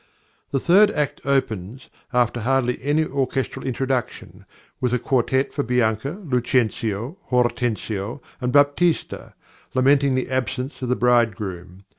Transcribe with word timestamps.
The 0.49 0.59
third 0.59 0.89
act 0.89 1.21
opens, 1.25 1.87
after 2.11 2.39
hardly 2.41 2.81
any 2.83 3.05
orchestral 3.05 3.67
introduction, 3.67 4.47
with 4.79 4.95
a 4.95 4.97
quartet 4.97 5.53
for 5.53 5.61
Bianca, 5.61 6.19
Lucentio, 6.25 7.17
Hortensio, 7.25 8.19
and 8.41 8.51
Baptista, 8.51 9.35
lamenting 9.75 10.15
the 10.15 10.31
absence 10.31 10.81
of 10.81 10.89
the 10.89 10.95
bridegroom. 10.95 11.83